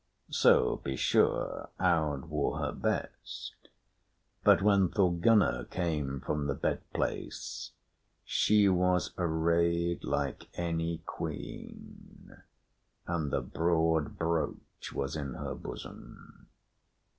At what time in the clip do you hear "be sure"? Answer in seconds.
0.77-1.69